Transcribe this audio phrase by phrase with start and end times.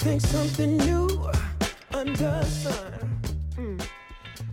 [0.00, 1.28] Think something new
[1.92, 2.92] under sun.
[3.56, 3.78] Hmm.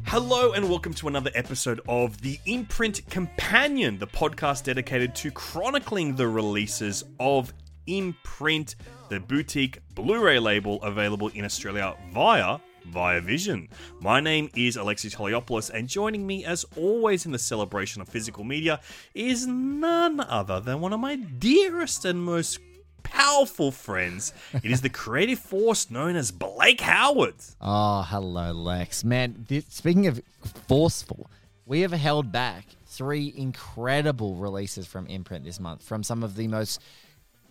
[0.08, 6.16] Hello and welcome to another episode of The Imprint Companion, the podcast dedicated to chronicling
[6.16, 7.54] the releases of
[7.86, 8.76] Imprint,
[9.10, 13.68] the boutique Blu-ray label available in Australia via Via Vision.
[14.00, 18.44] My name is Alexis Toliopoulos, and joining me, as always, in the celebration of physical
[18.44, 18.80] media
[19.14, 22.60] is none other than one of my dearest and most
[23.06, 24.34] powerful friends.
[24.54, 27.36] It is the creative force known as Blake Howard.
[27.62, 29.04] Oh, hello, Lex.
[29.04, 30.22] Man, this, speaking of
[30.68, 31.30] forceful,
[31.66, 36.48] we have held back three incredible releases from Imprint this month from some of the
[36.48, 36.82] most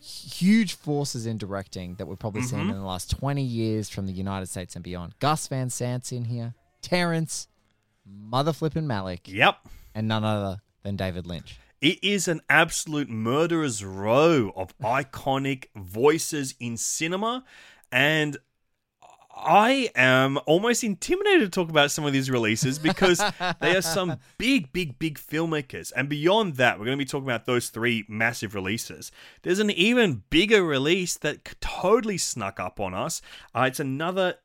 [0.00, 2.70] huge forces in directing that we've probably seen mm-hmm.
[2.70, 5.14] in the last 20 years from the United States and beyond.
[5.18, 7.48] Gus Van Sant's in here, Terrence,
[8.06, 9.56] Mother Flippin' Malick, Yep.
[9.94, 11.58] and none other than David Lynch.
[11.84, 17.44] It is an absolute murderer's row of iconic voices in cinema,
[17.92, 18.38] and
[19.36, 23.18] I am almost intimidated to talk about some of these releases because
[23.60, 25.92] they are some big, big, big filmmakers.
[25.94, 29.12] And beyond that, we're going to be talking about those three massive releases.
[29.42, 33.20] There's an even bigger release that totally snuck up on us.
[33.54, 34.36] Uh, it's another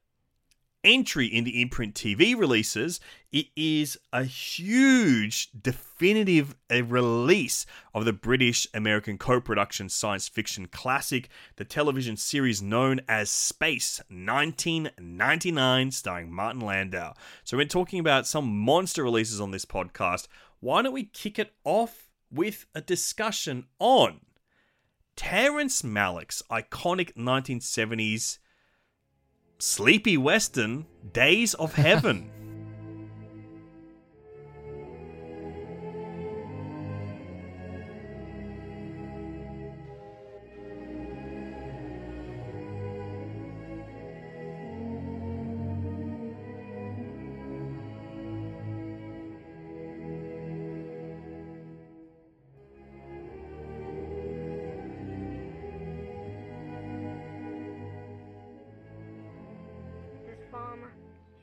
[0.84, 3.00] entry in the imprint TV releases,
[3.32, 11.30] it is a huge definitive release of the British American co production science fiction classic,
[11.58, 17.14] the television series known as Space 1999, starring Martin Landau.
[17.44, 20.28] So, we're talking about some monster releases on this podcast.
[20.60, 24.22] Why don't we kick it off with a discussion on
[25.16, 28.40] Terrence Malick's iconic 1970s
[29.62, 32.32] Sleepy Western, Days of Heaven.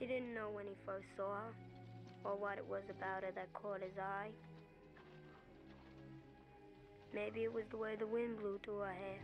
[0.07, 1.53] he didn't know when he first saw her,
[2.25, 4.31] or what it was about her that caught his eye.
[7.15, 9.19] Maybe it was the way the wind blew through her hair.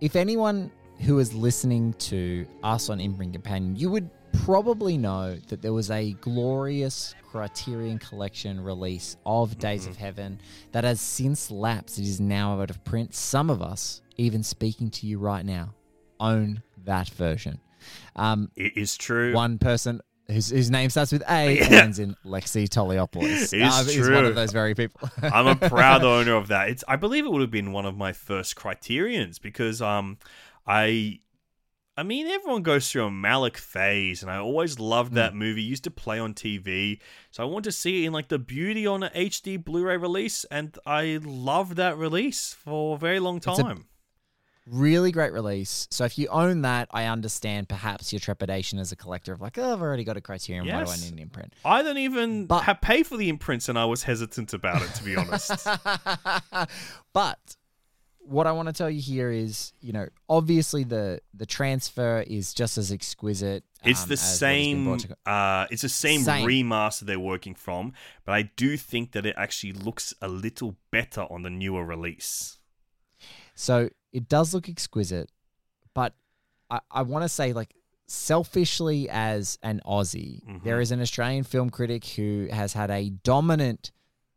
[0.00, 0.68] if anyone
[1.02, 5.90] who is listening to us on Imprint Companion, you would probably know that there was
[5.90, 10.40] a glorious Criterion Collection release of Days of Heaven
[10.72, 11.98] that has since lapsed.
[11.98, 13.14] It is now out of print.
[13.14, 15.74] Some of us, even speaking to you right now,
[16.20, 17.58] own that version.
[18.16, 19.32] Um, It is true.
[19.34, 23.52] one person whose, whose name starts with A and ends in Lexi Toliopoulos.
[23.52, 25.08] It is Uh, one of those very people.
[25.22, 26.68] I'm a proud owner of that.
[26.68, 30.18] It's I believe it would have been one of my first criterions because um
[30.66, 31.20] I
[31.94, 35.16] I mean everyone goes through a Malick phase and I always loved hmm.
[35.16, 35.62] that movie.
[35.62, 37.00] Used to play on TV.
[37.30, 40.44] So I want to see it in like the beauty on a HD Blu-ray release
[40.44, 43.84] and I loved that release for a very long time.
[44.66, 45.86] really great release.
[45.90, 49.58] So if you own that, I understand perhaps your trepidation as a collector of like,
[49.58, 50.64] oh, I've already got a Criterion.
[50.66, 51.02] Why do I Yes.
[51.02, 51.52] need an imprint?
[51.62, 54.94] I don't even But- have pay for the imprints and I was hesitant about it
[54.94, 55.66] to be honest.
[57.12, 57.56] but
[58.24, 62.54] what I want to tell you here is, you know, obviously the the transfer is
[62.54, 63.64] just as exquisite.
[63.84, 64.98] It's um, the as what has been same.
[64.98, 66.46] to- Uh, it's the same, Same.
[66.46, 67.92] remaster they're working from,
[68.24, 72.58] but I do think that it actually looks a little better on the newer release.
[73.54, 75.30] So it does look exquisite,
[75.94, 76.14] but
[76.70, 77.74] I, I want to say, like,
[78.06, 80.82] selfishly as an Aussie, there Mhm.
[80.82, 83.90] is an Australian film critic who has had a dominant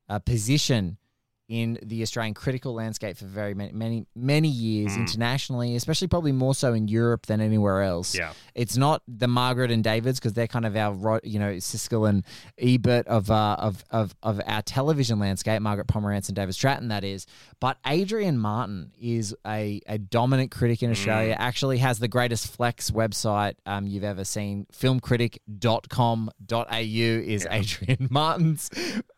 [0.10, 0.98] uh, position
[1.48, 5.02] in the Australian critical landscape for very many, many, many years Mm.
[5.02, 8.16] internationally, especially probably more so in Europe than anywhere else.
[8.16, 8.32] Yeah.
[8.56, 12.26] It's not the Margaret and Davids because they're kind of our, you know, Siskel and
[12.60, 17.04] Ebert of, uh, of, of, of our television landscape, Margaret Pomeranz and David Stratton, that
[17.04, 17.28] is.
[17.60, 22.90] But Adrian Martin is a, a dominant critic in Australia, actually has the greatest flex
[22.92, 24.66] website um, you've ever seen.
[24.74, 28.70] Filmcritic.com.au is Adrian Martin's.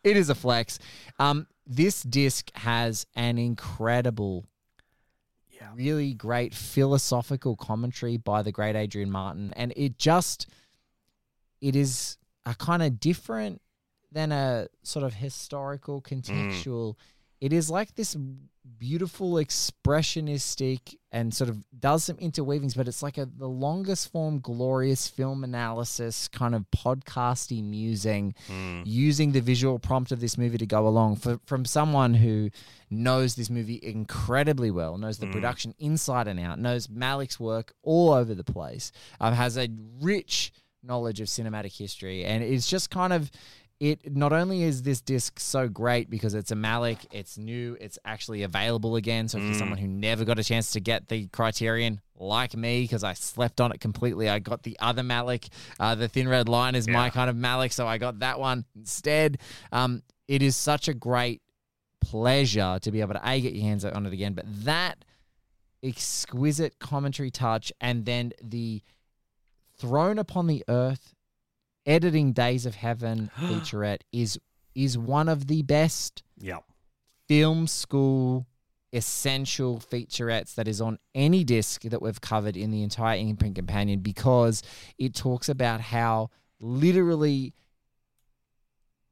[0.04, 0.78] It is a flex.
[1.18, 4.46] Um, this disc has an incredible
[5.74, 10.48] really great philosophical commentary by the great Adrian Martin, and it just
[11.60, 13.60] it is a kind of different
[14.10, 16.22] than a sort of historical mm.
[16.22, 16.96] contextual.
[17.40, 18.16] It is like this
[18.78, 24.40] beautiful expressionistic and sort of does some interweavings, but it's like a the longest form
[24.40, 28.34] glorious film analysis kind of podcasty musing
[28.84, 32.50] using the visual prompt of this movie to go along for from someone who
[32.90, 38.12] knows this movie incredibly well, knows the production inside and out, knows Malick's work all
[38.12, 39.68] over the place, um, has a
[40.00, 40.52] rich
[40.82, 43.30] knowledge of cinematic history, and it's just kind of
[43.80, 44.14] it.
[44.14, 48.42] Not only is this disc so great because it's a Malick, it's new, it's actually
[48.42, 49.28] available again.
[49.28, 52.82] So if you're someone who never got a chance to get the Criterion, like me,
[52.82, 55.48] because I slept on it completely, I got the other Malick.
[55.78, 58.64] Uh, the Thin Red Line is my kind of Malick, so I got that one
[58.76, 59.38] instead.
[59.72, 61.42] Um, it is such a great
[62.00, 65.04] pleasure to be able to a get your hands on it again, but that
[65.82, 68.82] exquisite commentary touch and then the
[69.78, 71.14] thrown upon the earth
[71.88, 74.38] editing days of heaven featurette is
[74.76, 76.58] is one of the best Yeah.
[77.26, 78.46] film school
[78.92, 83.98] essential featurettes that is on any disc that we've covered in the entire imprint companion
[84.00, 84.62] because
[84.98, 86.30] it talks about how
[86.60, 87.52] literally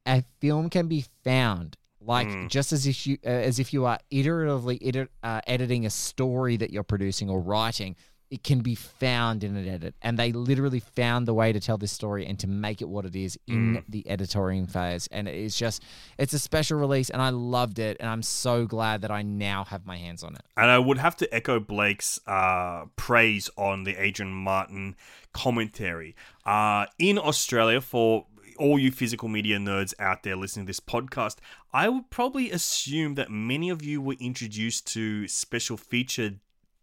[0.06, 2.48] a film can be found like Mm.
[2.48, 6.56] just as if you uh, as if you are iteratively iter- uh, editing a story
[6.56, 7.96] that you're producing or writing
[8.30, 9.94] it can be found in an edit.
[10.02, 13.04] And they literally found the way to tell this story and to make it what
[13.04, 15.08] it is in the editorial phase.
[15.12, 15.82] And it's just
[16.18, 19.64] it's a special release and i loved it and i'm so glad that i now
[19.64, 20.42] have my hands on it.
[20.56, 24.96] And I would have to echo Blake's uh, praise on the Adrian Martin
[25.32, 26.16] commentary.
[26.44, 28.26] Uh, in Australia, for
[28.58, 31.36] all you physical media nerds out there listening to this podcast,
[31.72, 36.36] I would probably assume that many of you were introduced to special feature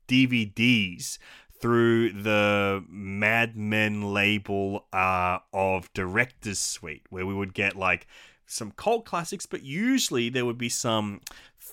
[0.08, 1.18] DVDs
[1.60, 8.06] through the Madman label uh, of Director's Suite, where we would get like
[8.46, 11.22] some cult classics, but usually there would be some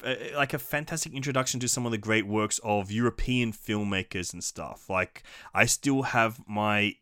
[0.04, 4.42] uh, like a fantastic introduction to some of the great works of European filmmakers and
[4.42, 4.88] stuff.
[4.88, 5.22] Like
[5.52, 6.94] I still have my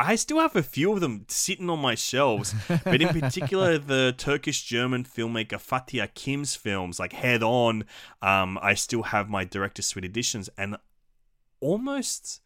[0.00, 4.14] I still have a few of them sitting on my shelves, but in particular, the
[4.16, 7.84] Turkish German filmmaker Fatih Akin's films, like Head On,
[8.22, 10.76] um, I still have my Director's Suite editions, and
[11.60, 12.40] almost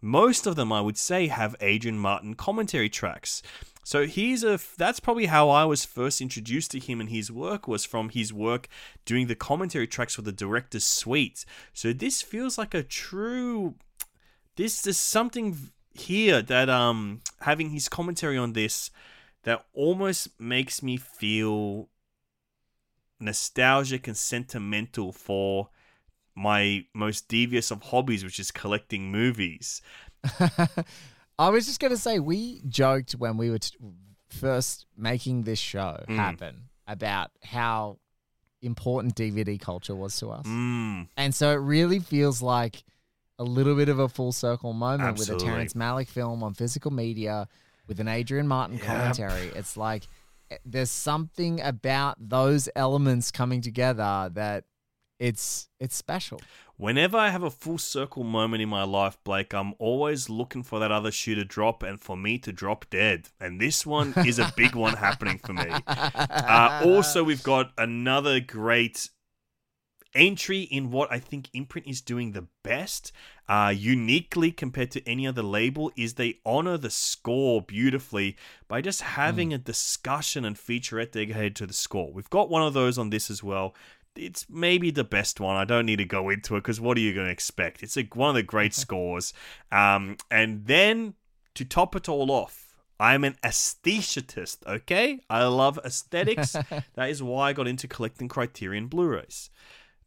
[0.00, 3.42] most of them, I would say, have Adrian Martin commentary tracks.
[3.84, 7.66] So he's a that's probably how I was first introduced to him and his work
[7.66, 8.68] was from his work
[9.04, 11.44] doing the commentary tracks for the director's suite.
[11.72, 13.74] So this feels like a true
[14.56, 15.70] this is something
[16.06, 18.90] here that um having his commentary on this
[19.44, 21.88] that almost makes me feel
[23.18, 25.68] nostalgic and sentimental for
[26.34, 29.82] my most devious of hobbies which is collecting movies.
[31.38, 33.76] I was just going to say, we joked when we were t-
[34.28, 36.16] first making this show Mm.
[36.16, 37.98] happen about how
[38.62, 40.46] important DVD culture was to us.
[40.46, 42.84] Mm, And so it really feels like
[43.40, 45.48] a little bit of a full circle moment with Absolutely.
[45.48, 47.48] a Terrence Malick film on physical media
[47.88, 48.86] with an Adrian Martin Yep.
[48.86, 49.46] commentary.
[49.56, 50.04] It's like
[50.50, 54.64] eh, there's something about those elements coming together that
[55.18, 56.40] it's it's special.
[56.76, 60.78] Whenever I have a full circle moment in my life, Blake, I'm always looking for
[60.78, 63.28] that other shoe to drop and for me to drop dead.
[63.38, 65.66] And this one is a big one happening for me.
[65.86, 69.08] Uh, also, we've got another great
[70.14, 73.12] entry in what I think Imprint is doing the best,
[73.48, 78.36] uh, uniquely compared to any other label, is they honor the score beautifully
[78.68, 82.12] by just having a discussion and featurette dedicated to the score.
[82.12, 83.74] We've got one of those on this as well.
[84.16, 85.56] It's maybe the best one.
[85.56, 87.82] I don't need to go into it because what are you going to expect?
[87.82, 89.32] It's a, one of the great scores.
[89.70, 91.14] Um, and then
[91.54, 95.20] to top it all off, I'm an aesthetist, okay?
[95.30, 96.52] I love aesthetics.
[96.94, 99.48] that is why I got into collecting Criterion Blu rays.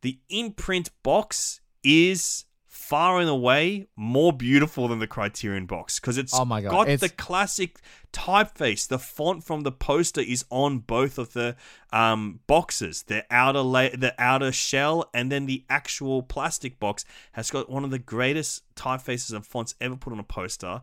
[0.04, 6.34] The imprint box is far and away more beautiful than the Criterion box because it's
[6.38, 7.80] Oh my God, got it's- the classic
[8.12, 8.88] typeface.
[8.88, 11.56] The font from the poster is on both of the
[11.92, 13.04] um, boxes.
[13.04, 17.84] The outer la- the outer shell, and then the actual plastic box has got one
[17.84, 20.82] of the greatest typefaces and fonts ever put on a poster.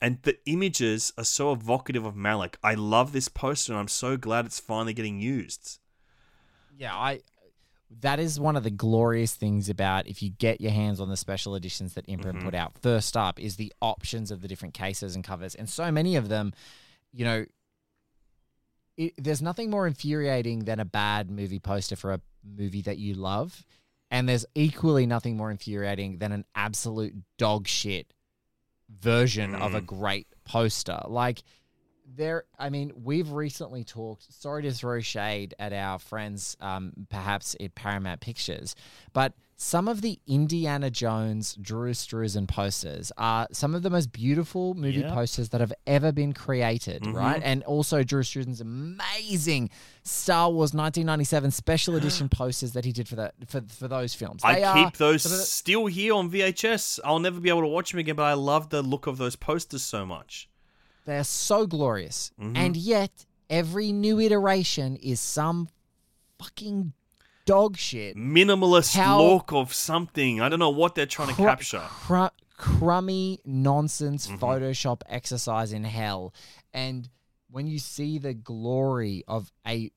[0.00, 2.54] And the images are so evocative of Malick.
[2.62, 5.80] I love this poster, and I'm so glad it's finally getting used.
[6.76, 7.20] Yeah, I.
[8.00, 11.16] That is one of the glorious things about if you get your hands on the
[11.16, 12.46] special editions that Imprint mm-hmm.
[12.46, 12.78] put out.
[12.82, 16.28] First up is the options of the different cases and covers, and so many of
[16.28, 16.52] them,
[17.12, 17.46] you know,
[18.96, 23.14] it, there's nothing more infuriating than a bad movie poster for a movie that you
[23.14, 23.64] love,
[24.10, 28.12] and there's equally nothing more infuriating than an absolute dog shit
[28.88, 29.86] version of a mm.
[29.86, 31.00] great poster.
[31.06, 31.42] Like
[32.16, 37.54] there i mean we've recently talked sorry to throw shade at our friends um, perhaps
[37.60, 38.74] at paramount pictures
[39.12, 44.72] but some of the indiana jones drew Struzan posters are some of the most beautiful
[44.74, 45.12] movie Yeah.
[45.12, 49.68] posters that have ever been created right and also drew Struzan's amazing
[50.02, 54.42] star wars 1997 special edition posters that he did for that for, for those films
[54.44, 57.00] I They are keep those still here on VHS.
[57.04, 59.36] I'll never be able to watch them again, but I love the look of those
[59.36, 60.48] posters so much.
[61.08, 62.30] They're so glorious.
[62.40, 62.56] Mm-hmm.
[62.56, 65.68] And yet, every new iteration is some
[66.38, 66.92] fucking
[67.46, 68.16] dog shit.
[68.16, 70.40] Minimalist How- look of something.
[70.40, 71.80] I don't know what they're trying to capture.
[71.88, 74.44] cru- crummy nonsense Mm-hmm.
[74.44, 76.34] Photoshop exercise in hell.
[76.74, 77.08] And
[77.50, 79.90] when you see the glory of a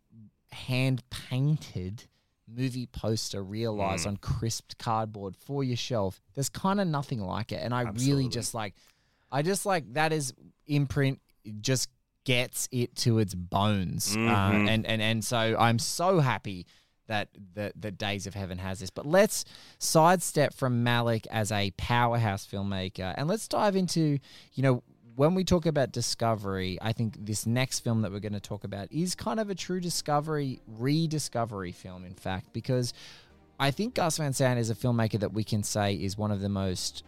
[0.54, 2.06] hand painted
[2.48, 4.10] movie poster realized Mm.
[4.12, 7.62] on crisped cardboard for your shelf, there's kind of nothing like it.
[7.64, 8.08] And I Absolutely.
[8.24, 8.76] really just like,
[9.32, 10.34] I just like that is
[10.68, 11.20] imprint
[11.62, 11.90] just
[12.24, 14.16] gets it to its bones.
[14.16, 14.30] Mhm.
[14.30, 16.68] Uh, and, and, and so I'm so happy
[17.08, 18.90] that the, the Days of Heaven has this.
[18.90, 19.44] But let's
[19.80, 24.20] sidestep from Malick as a powerhouse filmmaker and let's dive into,
[24.54, 24.84] you know,
[25.16, 28.64] when we talk about discovery, I think this next film that we're going to talk
[28.64, 32.94] about is kind of a true discovery, rediscovery film, in fact, because
[33.60, 36.40] I think Gus Van Sant is a filmmaker that we can say is one of
[36.40, 37.04] the most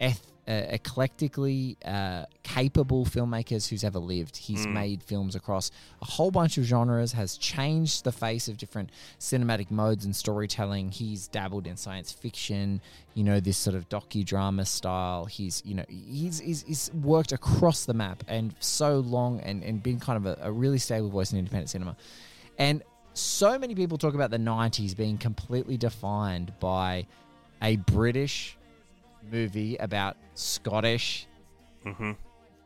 [0.00, 4.36] eth- eclectically uh, capable filmmakers who's ever lived.
[4.36, 5.70] He's made films across
[6.02, 10.90] a whole bunch of genres, has changed the face of different cinematic modes and storytelling.
[10.90, 12.80] He's dabbled in science fiction,
[13.14, 15.24] you know, this sort of docudrama style.
[15.24, 19.82] He's, you know, he's, he's, he's worked across the map and so long and, and
[19.82, 21.96] been kind of a, a really stable voice in independent cinema.
[22.58, 22.82] And
[23.14, 27.06] so many people talk about the 90s being completely defined by
[27.62, 28.58] a British
[29.30, 31.26] movie about Scottish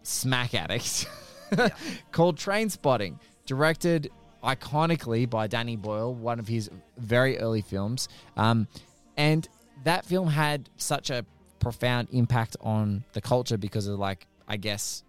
[0.02, 1.06] smack addicts
[2.12, 4.10] called Train Spotting, directed
[4.42, 8.08] iconically by Danny Boyle, one of his very early films.
[8.36, 8.68] Um,
[9.16, 9.48] and
[9.84, 11.24] that film had such a
[11.58, 15.02] profound impact on the culture because of, like, I guess,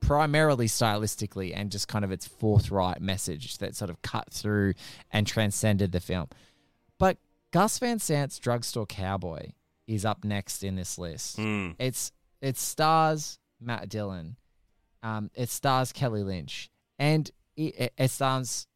[0.00, 4.74] primarily stylistically and just kind of its forthright message that sort of cut through
[5.12, 6.28] and transcended the film.
[6.98, 7.18] But
[7.52, 9.50] Gus Van Sant's Drugstore Cowboy
[9.86, 11.38] is up next in this list.
[11.38, 11.74] Mm.
[11.78, 14.36] It's it stars Matt Dillon,
[15.02, 18.66] um, it stars Kelly Lynch, and it, it, it stars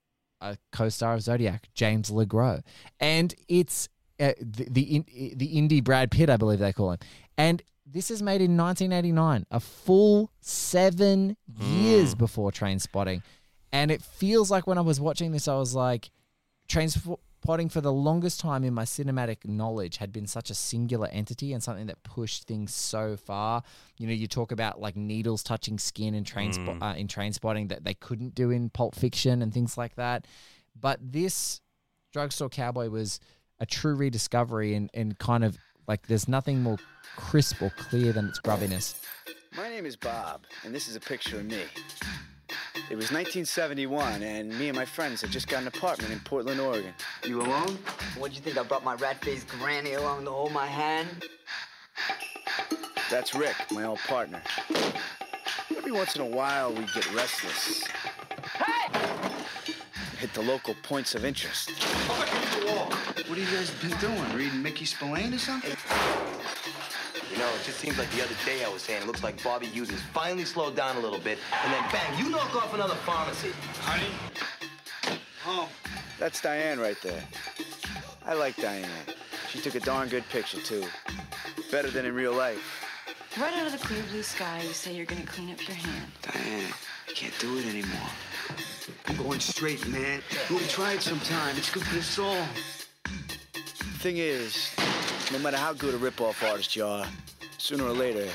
[0.40, 2.62] a co-star of Zodiac, James LeGros,
[3.00, 3.88] and it's
[4.20, 5.04] uh, the the, in,
[5.36, 6.98] the indie Brad Pitt, I believe they call him,
[7.36, 13.22] and this is made in 1989, a full seven years before Train Spotting,
[13.72, 16.10] and it feels like when I was watching this, I was like,
[16.68, 16.88] Train
[17.42, 21.52] Spotting for the longest time in my cinematic knowledge had been such a singular entity
[21.52, 23.62] and something that pushed things so far.
[23.97, 27.33] You know, you talk about like needles touching skin in train spot uh, in train
[27.33, 30.26] spotting that they couldn't do in Pulp Fiction and things like that.
[30.78, 31.61] But this
[32.12, 33.21] drugstore cowboy was
[33.61, 36.78] a true rediscovery and, and kind of like there's nothing more
[37.16, 39.00] crisp or clear than its grubbiness.
[39.57, 41.62] My name is Bob, and this is a picture of me.
[42.90, 46.61] It was 1971, and me and my friends had just got an apartment in Portland,
[46.61, 46.95] Oregon.
[47.25, 47.78] You alone?
[48.17, 48.57] What'd you think?
[48.57, 51.25] I brought my rat-faced granny along to hold my hand?
[53.11, 54.43] That's Rick, my old partner.
[55.76, 57.87] Every once in a while, we get restless.
[58.55, 58.90] Hey!
[60.19, 61.71] Hit the local points of interest.
[61.71, 64.33] What have you guys been doing?
[64.35, 65.76] Reading Mickey Spillane or something?
[67.49, 69.43] You know, it just seems like the other day I was saying it looks like
[69.43, 72.75] Bobby Hughes has finally slowed down a little bit, and then bang, you knock off
[72.75, 73.52] another pharmacy.
[73.81, 75.19] Honey?
[75.47, 75.71] Oh,
[76.19, 77.25] That's Diane right there.
[78.26, 78.90] I like Diane.
[79.49, 80.85] She took a darn good picture, too.
[81.71, 82.61] Better than in real life.
[83.40, 86.12] Right out of the clear blue sky, you say you're gonna clean up your hand.
[86.21, 86.71] Diane,
[87.09, 88.11] I can't do it anymore.
[89.07, 90.21] I'm going straight, man.
[90.50, 91.57] We'll try it sometime.
[91.57, 92.45] It's good for the soul.
[94.00, 94.71] Thing is,
[95.33, 97.07] no matter how good a rip-off artist you are,
[97.68, 98.26] sooner or later,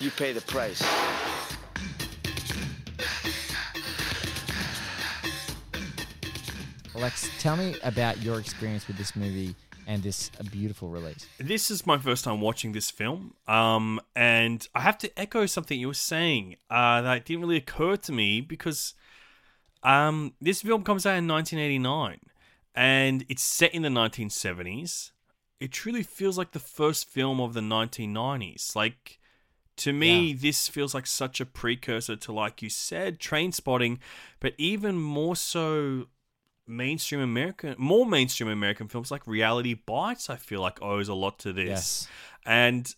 [0.00, 0.82] you pay the price.
[6.96, 9.54] Alex, tell me about your experience with this movie
[9.86, 11.28] and this beautiful release.
[11.38, 15.78] This is my first time watching this film, um, and I have to echo something
[15.78, 18.94] you were saying uh, that didn't really occur to me because
[19.84, 22.18] um, this film comes out in 1989,
[22.74, 25.12] and it's set in the 1970s.
[25.62, 28.74] It truly feels like the first film of the 1990s.
[28.74, 29.20] Like
[29.76, 30.36] to me, Yeah.
[30.40, 34.00] this feels like such a precursor to, like you said, Train Spotting,
[34.40, 36.08] but even more so
[36.66, 40.28] mainstream American, more mainstream American films like Reality Bites.
[40.28, 41.68] I feel like owes a lot to this.
[41.68, 42.08] Yes.
[42.44, 42.94] And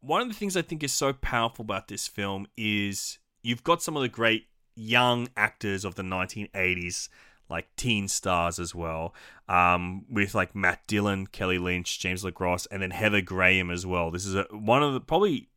[0.00, 3.82] one of the things I think is so powerful about this film is you've got
[3.82, 7.08] some of the great young actors of the 1980s,
[7.48, 9.14] like teen stars as well,
[9.48, 14.10] um, with like Matt Dillon, Kelly Lynch, James LeGros, and then Heather Graham as well.
[14.10, 15.48] This is a, one of the probably.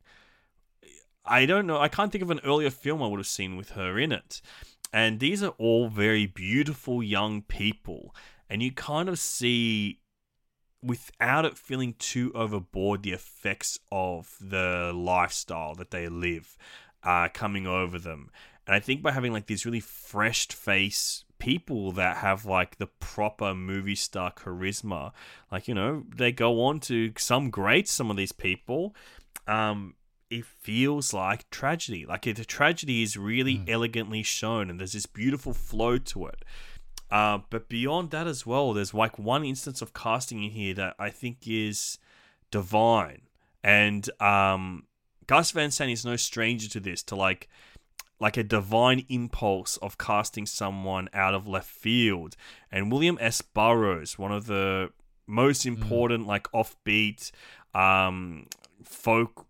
[1.24, 1.78] I don't know.
[1.78, 4.42] I can't think of an earlier film I would have seen with her in it.
[4.92, 8.12] And these are all very beautiful young people.
[8.50, 10.00] And you kind of see
[10.82, 16.56] without it feeling too overboard the effects of the lifestyle that they live
[17.04, 18.30] uh, coming over them
[18.66, 22.86] and i think by having like these really fresh face people that have like the
[22.86, 25.10] proper movie star charisma.
[25.50, 28.94] Like you know they go on to some great, some of these people.
[29.48, 29.96] Um
[30.30, 32.06] it feels like tragedy.
[32.06, 36.44] Like the tragedy is really elegantly shown and there's this beautiful flow to it.
[37.10, 40.94] Uh, but beyond that as well, there's like one instance of casting in here that
[40.98, 41.98] I think is
[42.50, 43.22] divine.
[43.62, 44.84] And um,
[45.26, 47.50] Gus Van Sant is no stranger to this, to like
[48.22, 52.36] like a divine impulse of casting someone out of left field.
[52.70, 53.42] And William S.
[53.42, 54.90] Burroughs, one of the
[55.26, 57.32] most important like offbeat
[57.74, 58.46] um,
[58.84, 59.46] folk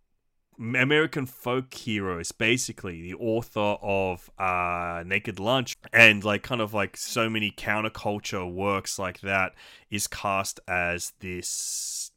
[0.58, 6.96] American folk heroes, basically the author of uh, Naked Lunch and like kind of like
[6.96, 9.52] so many counterculture works like that,
[9.90, 12.10] is cast as this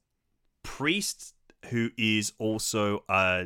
[0.63, 1.33] priest
[1.69, 3.45] who is also uh,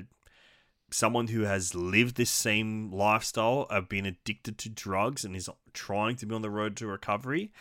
[0.92, 6.16] someone who has lived this same lifestyle of being addicted to drugs and is trying
[6.18, 7.52] to be on the road to recovery.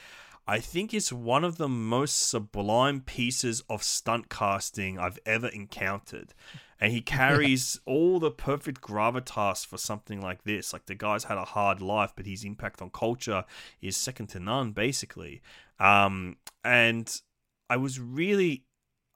[0.46, 6.32] I think it's one of the most sublime pieces of stunt casting I've ever encountered.
[6.80, 10.72] And he carries all the perfect gravitas for something like this.
[10.72, 13.44] Like the guy's had a hard life, but his impact on culture
[13.82, 15.42] is second to none, basically.
[15.78, 17.20] Um, and
[17.68, 18.64] I was really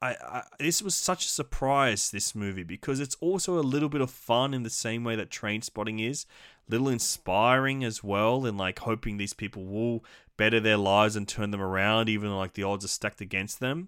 [0.03, 4.01] I, I this was such a surprise this movie because it's also a little bit
[4.01, 6.25] of fun in the same way that Train Spotting is,
[6.67, 10.03] little inspiring as well, and like hoping these people will
[10.35, 13.61] better their lives and turn them around, even though like the odds are stacked against
[13.61, 13.87] them,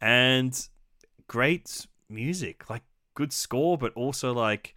[0.00, 0.68] and
[1.26, 2.82] great music, like
[3.14, 4.76] good score, but also like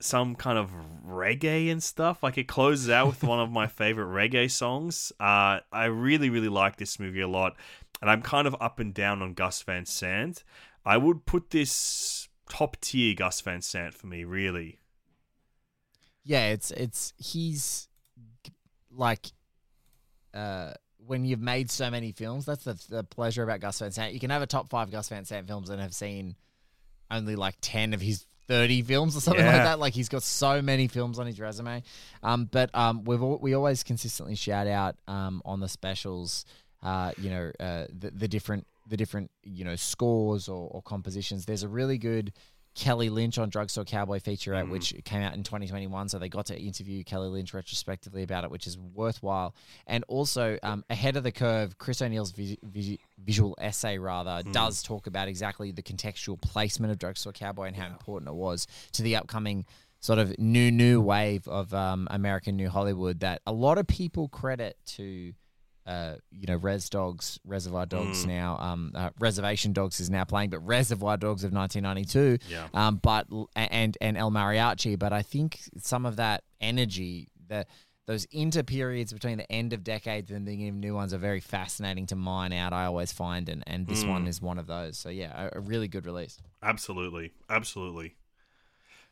[0.00, 0.70] some kind of
[1.04, 2.22] reggae and stuff.
[2.22, 5.12] Like it closes out with one of my favorite reggae songs.
[5.18, 7.56] Uh, I really, really like this movie a lot,
[8.00, 10.44] and I'm kind of up and down on Gus Van Sant.
[10.84, 14.78] I would put this top tier Gus Van Sant for me, really.
[16.24, 17.88] Yeah, it's it's he's
[18.90, 19.26] like
[20.34, 20.72] uh
[21.06, 24.12] when you've made so many films, that's the, the pleasure about Gus Van Sant.
[24.12, 26.36] You can have a top five Gus Van Sant films and have seen
[27.10, 29.78] only like ten of his thirty films or something like that.
[29.78, 31.82] Like he's got so many films on his resume.
[32.22, 36.44] Um, but um, we've al- we always consistently shout out um on the specials,
[36.82, 41.44] uh, you know, uh, the the different the different you know scores or, or compositions.
[41.46, 42.32] There's a really good
[42.78, 46.08] Kelly Lynch on Drugstore Cowboy featurette, which came out in 2021.
[46.08, 49.54] So they got to interview Kelly Lynch retrospectively about it, which is worthwhile.
[49.88, 54.82] And also, um, ahead of the curve, Chris O'Neill's vis- vis- visual essay, rather, does
[54.84, 59.02] talk about exactly the contextual placement of Drugstore Cowboy and how important it was to
[59.02, 59.66] the upcoming
[59.98, 64.28] sort of new, new wave of um, American New Hollywood that a lot of people
[64.28, 65.32] credit to
[65.88, 68.28] uh, you know, Res Dogs, Reservoir Dogs Mm.
[68.28, 72.68] now, um, uh, Reservation Dogs is now playing, but Reservoir Dogs of 1992, Yeah.
[72.74, 74.98] um, but and and El Mariachi.
[74.98, 77.66] But I think some of that energy, the
[78.06, 81.18] those inter periods between the end of decades and the beginning of new ones are
[81.18, 82.72] very fascinating to mine out.
[82.72, 84.08] I always find, and and this Mm.
[84.08, 84.98] one is one of those.
[84.98, 86.40] So yeah, a, a really good release.
[86.62, 87.32] Absolutely.
[87.50, 88.14] Absolutely.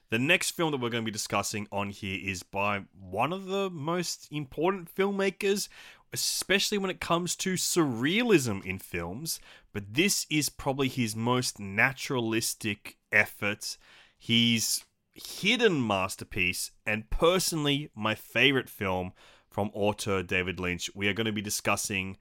[0.09, 3.47] The next film that we're going to be discussing on here is by one of
[3.47, 5.69] the most important filmmakers,
[6.13, 9.41] especially when it comes to surrealism in films.
[9.73, 13.77] But this is probably his most naturalistic effort,
[14.19, 19.13] his hidden masterpiece, and personally my favorite film
[19.51, 20.91] from author David Lynch.
[20.95, 22.19] We are going to be discussing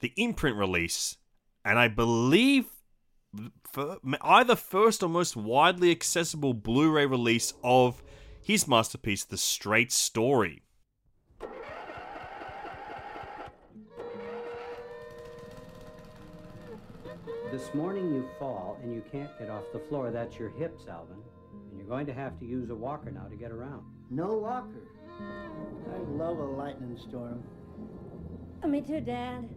[0.00, 1.16] the imprint release,
[1.64, 2.66] and I believe
[4.22, 8.02] either first or most widely accessible Blu-ray release of
[8.40, 10.62] his masterpiece, The Straight Story.
[17.50, 20.10] This morning you fall and you can't get off the floor.
[20.10, 21.16] That's your hips, Alvin.
[21.70, 23.84] And you're going to have to use a walker now to get around.
[24.10, 24.82] No walker.
[25.18, 27.42] I love a lightning storm.
[28.66, 29.48] Me too, Dad.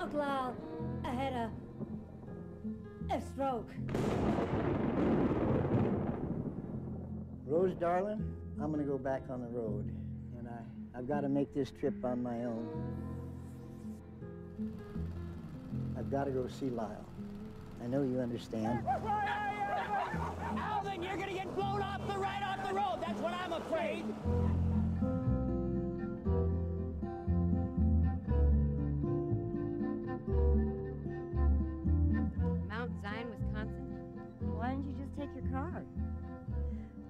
[0.00, 0.56] Uncle Al,
[1.04, 1.50] I had a
[3.12, 3.70] a stroke.
[7.46, 8.24] Rose, darling,
[8.60, 9.84] I'm gonna go back on the road,
[10.38, 12.68] and I I've got to make this trip on my own.
[15.98, 17.06] I've got to go see Lyle.
[17.82, 18.86] I know you understand.
[20.56, 22.98] Alvin, you're gonna get blown off the right off the road.
[23.00, 24.04] That's what I'm afraid.
[32.68, 33.86] Mount Zion, Wisconsin?
[34.40, 35.82] Why didn't you just take your car?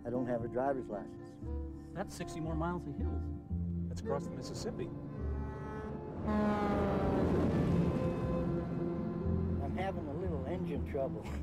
[0.06, 1.16] I don't have a driver's license.
[1.94, 3.22] That's 60 more miles of hills.
[3.88, 4.88] That's across the Mississippi.
[9.72, 11.24] I'm having a little engine trouble.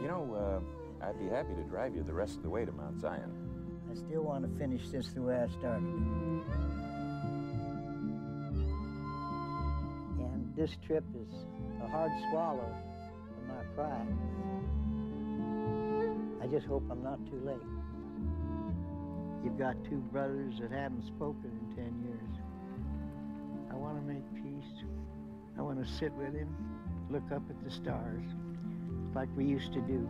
[0.00, 2.72] You know, uh, I'd be happy to drive you the rest of the way to
[2.72, 3.30] Mount Zion.
[3.88, 5.84] I still want to finish this the way I started.
[10.18, 11.32] And this trip is
[11.84, 12.74] a hard swallow
[13.36, 14.08] for my pride.
[16.42, 17.62] I just hope I'm not too late.
[19.44, 22.34] You've got two brothers that haven't spoken in 10 years.
[23.70, 24.82] I want to make peace.
[25.56, 26.48] I want to sit with him,
[27.12, 28.24] look up at the stars,
[29.14, 30.08] like we used to do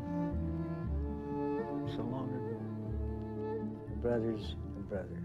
[1.94, 4.00] so long ago.
[4.00, 5.22] Brothers and brother.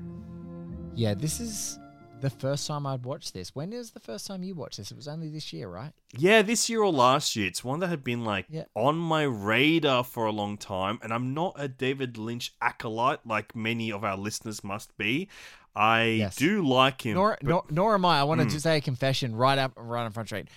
[0.96, 1.80] Yeah, this is
[2.20, 3.54] the first time I'd watched this.
[3.56, 4.90] When is the first time you watched this?
[4.92, 5.92] It was only this year, right?
[6.18, 7.48] Yeah, this year or last year.
[7.48, 8.64] It's one that had been like Yeah.
[8.76, 13.56] on my radar for a long time, and I'm not a David Lynch acolyte like
[13.56, 15.30] many of our listeners must be.
[15.76, 16.36] I Yes.
[16.36, 17.14] do like him.
[17.14, 18.20] Nor, but- nor, nor am I.
[18.22, 18.52] I want to Mm.
[18.52, 20.48] just say a confession right up, right in front street.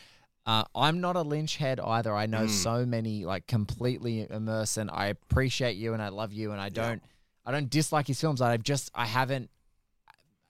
[0.46, 2.14] Uh, I'm not a Lynch head either.
[2.14, 2.50] I know Mm.
[2.50, 6.68] so many like completely immersed, and I appreciate you and I love you, and I
[6.70, 7.02] don't,
[7.44, 8.40] I don't dislike his films.
[8.40, 9.50] I've just, I haven't.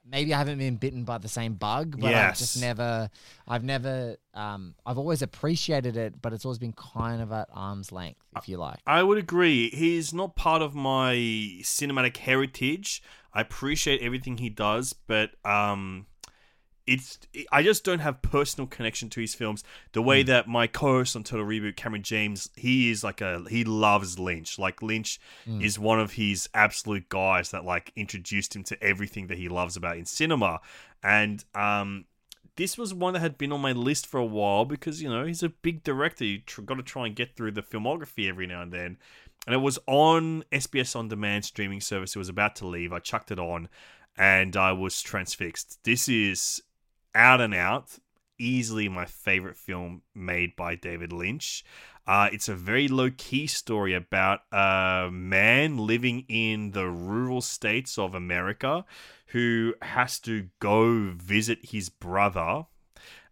[0.04, 3.10] Maybe I haven't been bitten by the same bug, but I've just never,
[3.46, 7.92] I've never, um, I've always appreciated it, but it's always been kind of at arm's
[7.92, 8.78] length, if you like.
[8.86, 9.70] I would agree.
[9.70, 11.14] He's not part of my
[11.62, 13.02] cinematic heritage.
[13.32, 16.06] I appreciate everything he does, but um,
[16.90, 17.18] it's
[17.52, 21.22] I just don't have personal connection to his films the way that my co-host on
[21.22, 24.58] Total Reboot, Cameron James, he is like a he loves Lynch.
[24.58, 25.62] Like Lynch Mm.
[25.62, 29.76] is one of his absolute guys that like introduced him to everything that he loves
[29.76, 30.60] about in cinema,
[31.02, 32.04] and um.
[32.56, 35.24] This was one that had been on my list for a while because you know
[35.24, 36.24] he's a big director.
[36.26, 38.98] You tr- got to try and get through the filmography every now and then,
[39.46, 42.14] and it was on SBS on demand streaming service.
[42.14, 42.92] It was about to leave.
[42.92, 43.68] I chucked it on,
[44.18, 45.78] and I was transfixed.
[45.84, 46.60] This is
[47.14, 47.98] out and out,
[48.38, 51.64] easily my favorite film made by David Lynch.
[52.06, 57.98] Uh, it's a very low key story about a man living in the rural states
[57.98, 58.84] of America
[59.26, 62.64] who has to go visit his brother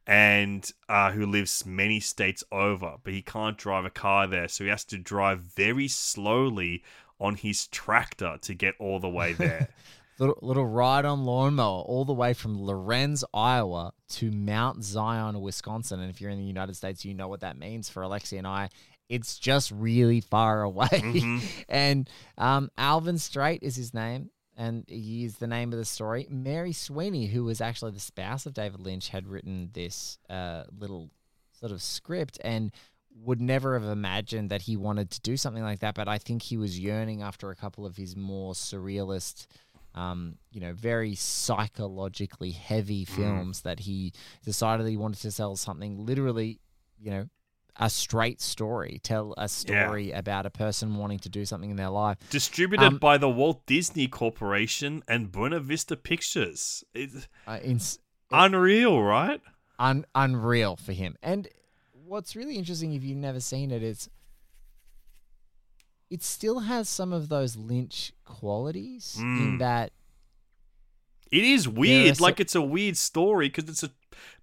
[0.06, 4.64] and uh, who lives many states over, but he can't drive a car there, so
[4.64, 6.82] he has to drive very slowly
[7.20, 9.68] on his tractor to get all the way there.
[10.18, 16.00] Little little ride on lawnmower all the way from Laurens, Iowa to Mount Zion, Wisconsin.
[16.00, 18.46] And if you're in the United States, you know what that means for Alexi and
[18.46, 18.68] I.
[19.08, 20.88] It's just really far away.
[20.88, 21.42] Mhm.
[21.68, 26.26] and um, Alvin Straight is his name, and he is the name of the story.
[26.28, 31.10] Mary Sweeney, who was actually the spouse of David Lynch, had written this uh, little
[31.52, 32.72] sort of script and
[33.24, 35.94] would never have imagined that he wanted to do something like that.
[35.94, 39.46] But I think he was yearning after a couple of his more surrealist
[39.98, 43.08] um, you know, very psychologically heavy Mm.
[43.08, 44.12] films that he
[44.44, 46.60] decided he wanted to sell something literally,
[46.98, 47.28] you know,
[47.80, 51.90] a straight story, tell a story about a person wanting to do something in their
[51.90, 52.18] life.
[52.30, 56.82] Distributed Um, by the Walt Disney Corporation and Buena Vista Pictures.
[56.92, 57.98] It's uh, ins-
[58.32, 59.40] unreal, right?
[59.78, 61.16] un- unreal for him.
[61.22, 61.46] And
[62.04, 64.08] what's really interesting, if you've never seen it, is
[66.10, 69.58] it still has some of those Lynch qualities in Mm.
[69.58, 69.92] that
[71.30, 72.16] It is weird.
[72.16, 73.92] so- like it's a weird story because it's a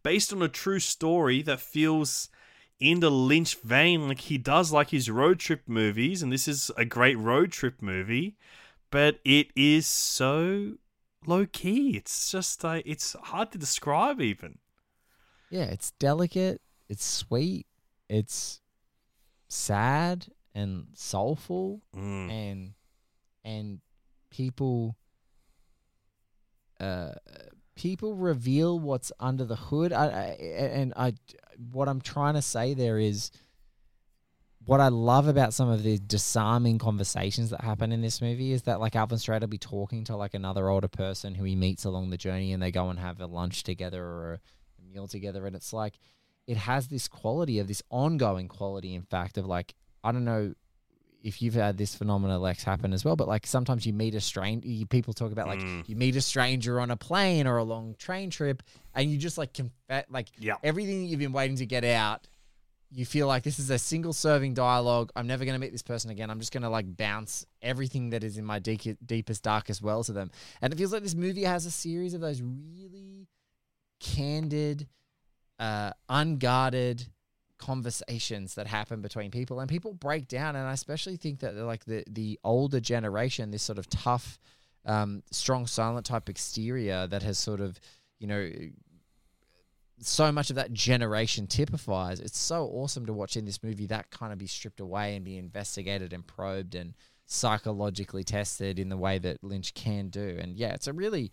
[0.03, 2.29] based on a true story that feels
[2.79, 4.07] in the Lynch vein.
[4.07, 7.81] Like he does like his road trip movies, and this is a great road trip
[7.81, 8.37] movie,
[8.91, 10.77] but it is so
[11.25, 11.97] low key.
[11.97, 14.59] It's just like it's hard to describe even.
[15.49, 17.65] Yeah, it's delicate, it's sweet,
[18.07, 18.61] it's
[19.47, 22.31] sad and soulful Mm.
[22.31, 22.73] and
[23.43, 23.79] and
[24.31, 24.95] people
[26.79, 27.11] uh
[27.75, 31.13] people reveal what's under the hood I, I and I
[31.71, 33.31] what I'm trying to say there is
[34.65, 38.63] what I love about some of the disarming conversations that happen in this movie is
[38.63, 41.85] that like Alvin Straight will be talking to like another older person who he meets
[41.85, 44.39] along the journey and they go and have a lunch together or a,
[44.81, 45.99] a meal together and it's like
[46.47, 50.53] it has this quality of this ongoing quality in fact of like I don't know
[51.23, 54.21] if you've had this phenomena Lex happen as well but like sometimes you meet a
[54.21, 55.89] stranger people talk about like Mm.
[55.89, 58.61] you meet a stranger on a plane or a long train trip
[58.93, 59.71] and you just like conf-
[60.09, 60.57] like Yeah.
[60.63, 62.27] everything that you've been waiting to get out
[62.91, 65.11] you feel like this is a single serving dialogue.
[65.17, 66.29] I'm never going to meet this person again.
[66.29, 70.01] I'm just going to like bounce everything that is in my deep, deepest, darkest well
[70.05, 70.29] to them.
[70.61, 73.27] And it feels like this movie has a series of those really
[73.99, 74.87] candid,
[75.59, 77.07] uh, unguarded
[77.57, 80.55] conversations that happen between people and people break down.
[80.55, 84.39] And I especially think that like the, the older generation, this sort of tough,
[84.85, 87.79] um, strong, silent type exterior that has sort of,
[88.19, 88.49] you know,
[89.99, 92.19] so much of that generation typifies.
[92.19, 95.23] It's so awesome to watch in this movie that kind of be stripped away and
[95.23, 96.93] be investigated and probed and
[97.25, 100.37] psychologically tested in the way that Lynch can do.
[100.39, 101.31] And yeah, it's a really,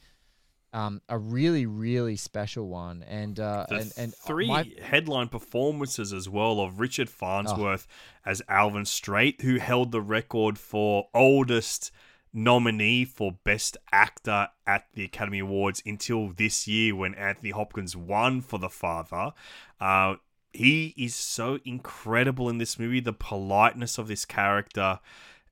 [0.72, 3.04] um, a really really special one.
[3.06, 7.87] And uh, and and three my- headline performances as well of Richard Farnsworth
[8.24, 11.90] as Alvin Straight, who held the record for oldest
[12.32, 18.40] nominee for Best Actor at the Academy Awards until this year when Anthony Hopkins won
[18.40, 19.32] for The Father.
[19.80, 20.16] Uh,
[20.52, 23.00] he is so incredible in this movie.
[23.00, 25.00] The politeness of this character,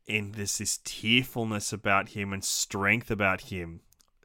[0.08, 3.80] and this this tearfulness about him and strength about him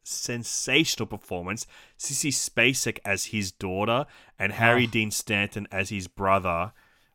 [0.06, 1.66] sensational performance.
[2.00, 4.06] Sissy Spacek as his daughter
[4.40, 4.92] and Harry Oh.
[4.92, 6.72] Dean Stanton as his brother.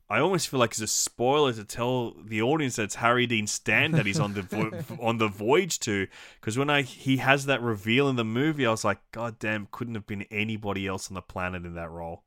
[0.08, 3.46] I almost feel like it's a spoiler to tell the audience that it's Harry Dean
[3.46, 6.08] Stanton that he's on the vo- on the voyage to.
[6.40, 9.68] Because when I he has that reveal in the movie, I was like, God damn,
[9.70, 12.24] couldn't have been anybody else on the planet in that role.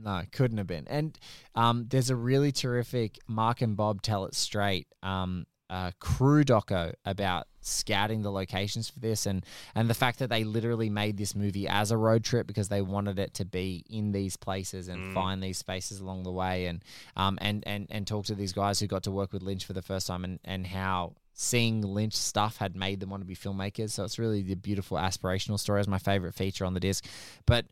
[0.00, 0.86] No, couldn't have been.
[0.86, 1.18] And
[1.54, 6.92] um, there's a really terrific Mark and Bob Tell It Straight um, uh, crew doco
[7.04, 11.34] about scouting the locations for this and and the fact that they literally made this
[11.34, 14.98] movie as a road trip because they wanted it to be in these places and
[15.08, 15.14] Mm.
[15.14, 16.82] find these spaces along the way and
[17.16, 19.74] um and and and talk to these guys who got to work with Lynch for
[19.74, 23.36] the first time and and how seeing Lynch stuff had made them want to be
[23.36, 27.04] filmmakers so it's really the beautiful aspirational story is my favorite feature on the disc
[27.46, 27.66] but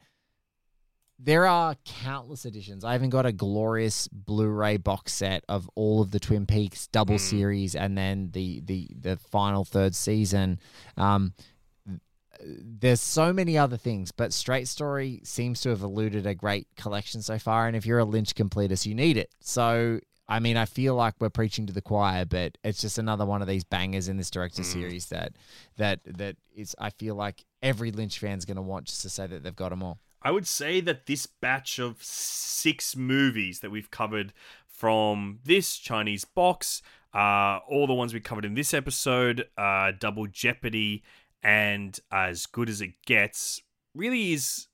[1.18, 2.84] there are countless editions.
[2.84, 7.18] I even got a glorious Blu-ray box set of all of the Twin Peaks double
[7.18, 10.60] series, and then the the the final third season.
[10.96, 11.32] Um,
[12.44, 17.22] there's so many other things, but Straight Story seems to have eluded a great collection
[17.22, 17.66] so far.
[17.66, 19.30] And if you're a Lynch completist, you need it.
[19.40, 20.00] So.
[20.28, 23.42] I mean, I feel like we're preaching to the choir, but it's just another one
[23.42, 25.34] of these bangers in this director series that
[25.76, 26.74] that that is.
[26.80, 29.68] I feel like every Lynch fan's going to want just to say that they've got
[29.68, 30.00] them all.
[30.26, 34.32] I would say that this batch of six movies that we've covered
[34.66, 36.82] from this Chinese box,
[37.14, 41.04] uh, all the ones we covered in this episode, uh, Double Jeopardy,
[41.44, 43.62] and As Good as It Gets,
[43.94, 44.66] really is.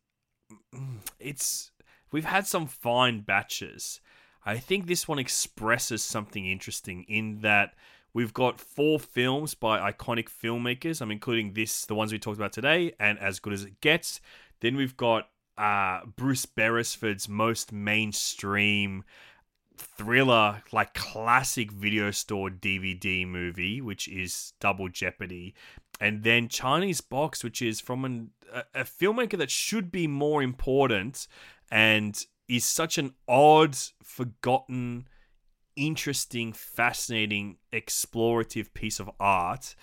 [1.21, 1.71] It's.
[2.11, 4.01] We've had some fine batches.
[4.47, 7.75] I think this one expresses something interesting in that
[8.15, 11.03] we've got four films by iconic filmmakers.
[11.03, 14.23] I'm including this, the ones we talked about today, and As Good as It Gets.
[14.63, 15.29] Then we've got
[15.63, 19.05] uh, Bruce Beresford's most mainstream
[19.77, 25.55] thriller, like classic video store DVD movie, which is Double Jeopardy.
[26.01, 30.43] And then Chinese Box, which is from an, a, a filmmaker that should be more
[30.43, 31.29] important
[31.71, 35.07] and is such an odd, forgotten,
[35.77, 39.77] interesting, fascinating, explorative piece of art.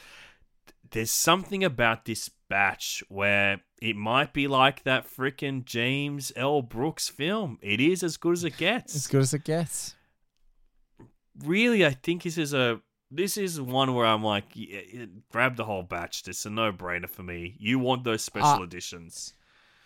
[0.92, 6.62] There's something about this batch where it might be like that freaking James L.
[6.62, 7.58] Brooks film.
[7.62, 8.96] It is as good as it gets.
[8.96, 9.96] As good as it gets.
[11.44, 12.82] Really, I think this is a
[13.12, 16.28] this is one where I'm like, yeah, grab the whole batch.
[16.28, 17.56] It's a no brainer for me.
[17.58, 19.34] You want those special Uh, editions.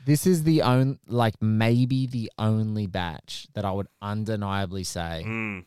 [0.06, 5.64] This is the only, like maybe the only batch that I would undeniably say Mm.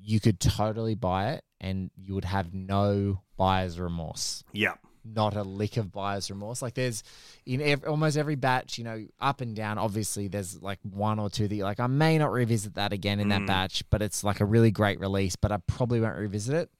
[0.00, 4.44] you could totally buy it and you would have no buyer's remorse.
[4.52, 4.74] Yeah.
[5.14, 6.60] Not a lick of buyer's remorse.
[6.60, 7.02] Like there's
[7.46, 9.78] in ev- almost every batch, you know, up and down.
[9.78, 13.20] Obviously, there's like one or two that you're like, I may not revisit that again
[13.20, 13.46] in that Mm.
[13.46, 15.36] batch, but it's like a really great release.
[15.36, 16.70] But I probably won't revisit it.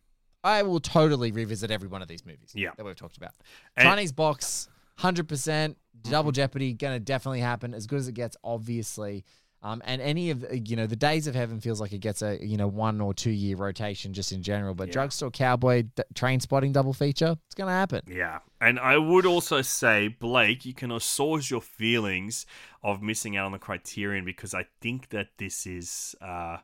[0.44, 2.52] I will totally revisit every one of these movies.
[2.54, 2.70] Yeah.
[2.76, 3.32] that we've talked about.
[3.76, 5.78] And- Chinese box, hundred percent.
[6.02, 7.74] Double Jeopardy gonna definitely happen.
[7.74, 9.24] As good as it gets, obviously.
[9.60, 12.22] Um, and any of the- you know the Days of Heaven feels like it gets
[12.22, 14.72] a you know one or two year rotation just in general.
[14.74, 18.02] But Drugstore Cowboy, d- Train Spotting double feature, it's gonna happen.
[18.06, 18.38] Yeah.
[18.60, 22.46] And I would also say, Blake, you can assuage your feelings
[22.84, 26.58] of missing out on the criterion because I think that this is uh,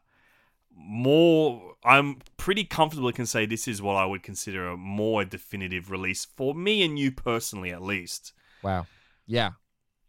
[0.77, 1.75] more.
[1.85, 6.25] I'm pretty comfortable can say this is what I would consider a more definitive release
[6.25, 8.33] for me and you personally, at least.
[8.63, 8.87] Wow.
[9.27, 9.51] Yeah.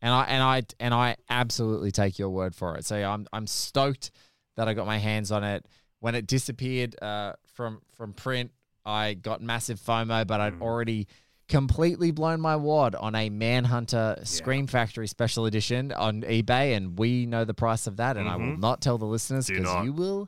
[0.02, 2.86] And I and I and I absolutely take your word for it.
[2.86, 4.12] So I'm I'm stoked
[4.58, 5.66] that I got my hands on it.
[6.00, 8.52] When it disappeared uh, from from print,
[8.86, 10.40] I got massive FOMO, but.
[10.42, 11.08] I'd already
[11.48, 17.26] completely blown my wad on a Manhunter Scream Factory special edition on eBay, and we
[17.28, 18.18] know the price of that.
[18.18, 18.60] And I will Mhm.
[18.60, 20.28] not tell the listeners because you will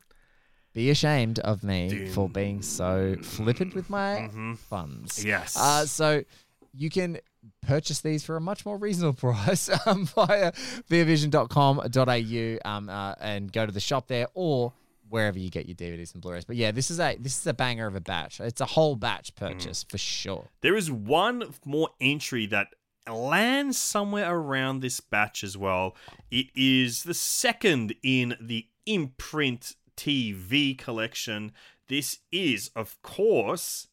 [0.74, 4.30] be ashamed of me for being so flippant with my
[4.70, 5.26] funds.
[5.26, 5.58] Yes.
[5.58, 6.24] Uh, so
[6.72, 7.18] you can
[7.62, 10.52] purchase these for a much more reasonable price um, via
[10.90, 14.74] viavision.com.au um, uh, and go to the shop there or
[15.10, 16.46] wherever you get your DVDs and Blu-rays.
[16.46, 18.40] But yeah, this is a this is a banger of a batch.
[18.40, 20.50] It's a whole batch purchase for sure.
[20.62, 22.68] There is one more entry that
[23.10, 25.96] lands somewhere around this batch as well.
[26.30, 31.54] It is the second in the imprint TV collection.
[31.88, 33.88] This is, of course,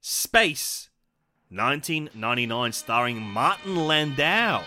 [0.00, 0.90] Space
[1.54, 4.62] 1999, starring Martin Landau.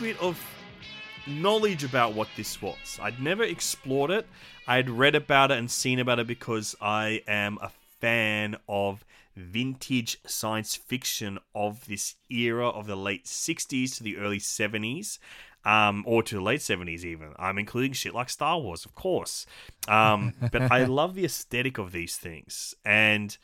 [0.00, 0.40] Bit of
[1.26, 2.98] knowledge about what this was.
[3.00, 4.26] I'd never explored it.
[4.66, 9.04] I'd read about it and seen about it because I am a fan of
[9.36, 15.18] vintage science fiction of this era of the late 60s to the early 70s.
[15.64, 17.32] Um, or to the late 70s, even.
[17.40, 19.46] I'm including shit like Star Wars, of course.
[19.88, 22.72] Um, but I love the aesthetic of these things.
[22.84, 23.36] And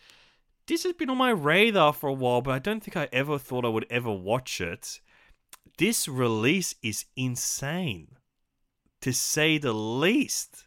[0.69, 3.39] this has been on my radar for a while, but I don't think I ever
[3.39, 5.01] thought I would ever watch it.
[5.79, 8.09] This release is insane,
[9.01, 10.65] to say the least.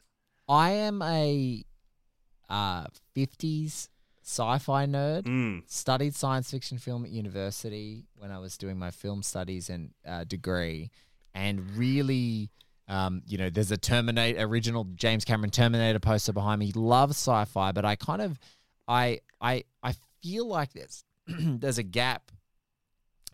[0.50, 1.64] I am a
[2.50, 3.90] uh, 50s
[4.24, 5.24] sci-fi nerd.
[5.24, 5.64] Mm.
[5.68, 10.24] Studied science fiction film at university when I was doing my film studies and uh,
[10.24, 10.90] degree,
[11.36, 12.50] and really,
[12.88, 16.72] um, you know, there's a Terminator original James Cameron Terminator poster behind me.
[16.76, 18.40] Love sci-fi, but I kind of,
[18.88, 22.32] I, I, I feel like there's there's a gap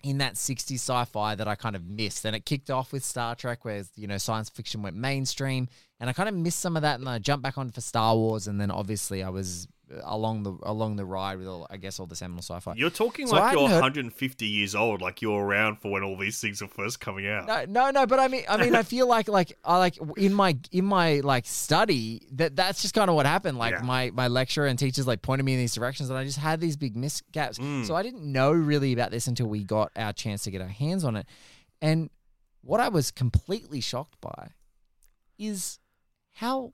[0.04, 2.26] in that 60s sci-fi that I kind of missed.
[2.26, 5.68] And it kicked off with Star Trek where, you know, science fiction went mainstream.
[6.00, 8.16] And I kind of missed some of that and I jumped back on for Star
[8.16, 9.68] Wars and then obviously I was
[10.04, 12.74] along the along the ride with all I guess all the seminal sci-fi.
[12.76, 16.18] You're talking So like you're heard- 150 years old, like you're around for when all
[16.18, 17.48] these things are first coming out.
[17.48, 20.34] No, no, no, but I mean, I mean, I feel like, like, I like in
[20.34, 23.58] my in my like study that that's just kind of what happened.
[23.58, 23.82] Like Yeah.
[23.82, 26.60] my my lecturer and teachers like pointed me in these directions, and I just had
[26.62, 27.60] these big misgaps.
[27.60, 27.86] Mm.
[27.86, 30.68] So I didn't know really about this until we got our chance to get our
[30.68, 31.26] hands on it.
[31.82, 32.10] And
[32.64, 34.50] what I was completely shocked by
[35.38, 35.80] is
[36.36, 36.74] how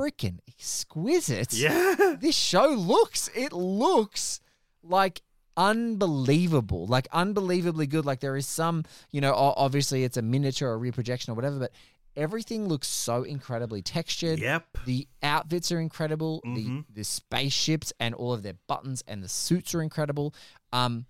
[0.00, 2.16] freaking exquisite Yeah.
[2.20, 3.28] this show looks.
[3.34, 4.40] It looks
[4.82, 5.22] like
[5.56, 8.06] unbelievable, like unbelievably good.
[8.06, 11.72] Like there is some, you know, obviously it's a miniature or reprojection or whatever, but
[12.16, 14.38] everything looks so incredibly textured.
[14.38, 14.78] Yep.
[14.86, 16.40] The outfits are incredible.
[16.46, 16.54] Mhm.
[16.54, 20.34] The the spaceships and all of their buttons and the suits are incredible.
[20.72, 21.06] Um,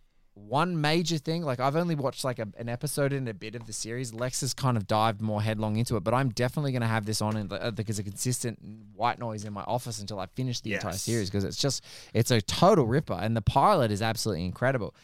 [0.47, 3.67] one major thing, like I've only watched like a, an episode and a bit of
[3.67, 4.13] the series.
[4.15, 7.07] Lex has kind of dived more headlong into it, but I'm definitely going to have
[7.07, 8.59] this on in, uh, because a consistent
[8.95, 12.31] white noise in my office until I finish the entire series because it's just it's
[12.31, 14.95] a total ripper, and the pilot is absolutely incredible.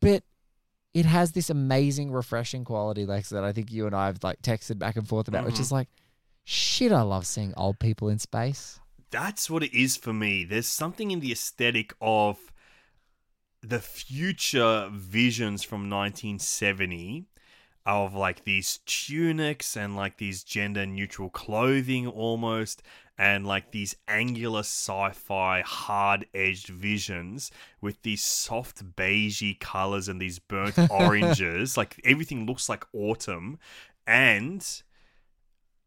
[0.00, 0.24] But
[0.92, 4.42] it has this amazing, refreshing quality, Lex, that I think you and I have like
[4.42, 5.60] texted back and forth about, which Mhm.
[5.60, 5.88] is like,
[6.44, 8.80] shit, I love seeing old people in space.
[9.10, 10.44] That's what it is for me.
[10.44, 12.38] There's something in the aesthetic of
[13.68, 17.26] the future visions from 1970
[17.84, 22.82] of like these tunics and like these gender neutral clothing almost
[23.18, 27.50] and like these angular sci-fi hard-edged visions
[27.80, 31.76] with these soft beigey colors and these burnt oranges.
[31.76, 33.58] Like everything looks like autumn.
[34.06, 34.64] And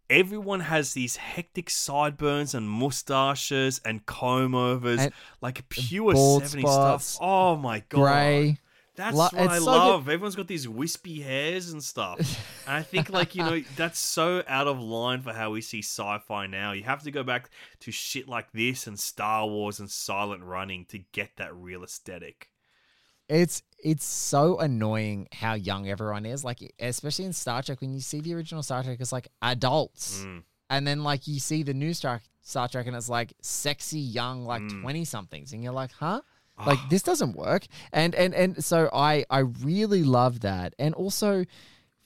[0.10, 6.60] everyone has these hectic sideburns and mustaches and comb overs And like pure bald 70s
[6.62, 8.58] spots, stuff oh my god grey.
[8.96, 10.06] that's Lo- what I so love.
[10.06, 10.14] good.
[10.14, 12.20] Everyone's got these wispy hairs and stuff.
[12.68, 15.80] and I think, like, you know, that's so out of line for how we see
[15.82, 16.74] sci fi now.
[16.74, 17.50] You have to go back
[17.82, 22.50] to shit like this and Star Wars and Silent Running to get that real aesthetic.
[23.30, 26.44] It's it's so annoying how young everyone is.
[26.44, 30.24] Like especially in Star Trek, when you see the original Star Trek, it's like adults,
[30.26, 30.44] Mm.
[30.70, 34.46] and then like you see the new Star Star Trek, and it's like sexy young
[34.46, 34.82] like Mm.
[34.82, 36.22] twenty somethings, and you're like, huh?
[36.58, 36.64] Ah.
[36.66, 37.68] Like this doesn't work.
[37.94, 41.46] And and and so I I really love that, and also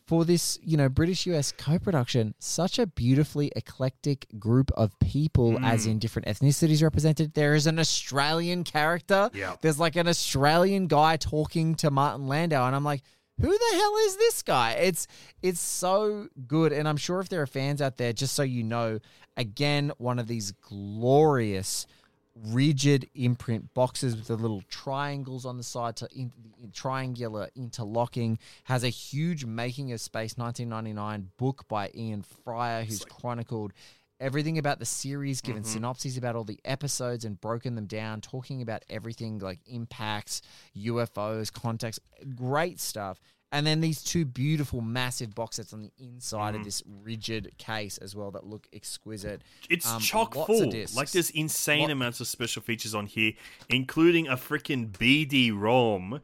[0.06, 5.58] for this, you know, British US co production, such a beautifully eclectic group of people,
[5.64, 5.92] as Mm.
[5.92, 7.34] in different ethnicities represented.
[7.34, 9.30] There is an Australian character.
[9.34, 9.56] Yeah.
[9.62, 13.02] There's like an Australian guy talking to Martin Landau, and I'm like,
[13.40, 14.74] who the hell is this guy?
[14.74, 15.08] It's
[15.42, 18.64] it's so good, and I'm sure if there are fans out there, just so you
[18.64, 19.00] know,
[19.38, 21.88] again, one of these glorious
[22.36, 26.32] rigid imprint boxes with the little triangles on the side to in,
[26.62, 33.06] in triangular interlocking has a huge making of space 1999 book by ian fryer who's
[33.06, 33.72] chronicled
[34.20, 35.68] everything about the series given Mhm.
[35.68, 40.42] synopses about all the episodes and broken them down talking about everything like impacts
[40.76, 42.00] ufos context
[42.36, 43.20] great stuff
[43.54, 46.60] and then these two beautiful massive box sets on the inside Mhm.
[46.60, 50.72] of this rigid case as well that look exquisite It's Um, chock full.
[50.96, 53.34] Like there's insane Lot- amounts of special features on here,
[53.70, 56.20] including a freaking BD ROM